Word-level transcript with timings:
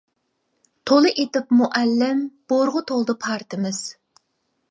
تولا 0.91 1.11
ئېتىپ 1.23 1.53
مۇئەللىم, 1.59 2.23
بورغا 2.53 2.83
تولدى 2.93 3.17
پارتىمىز. 3.27 3.83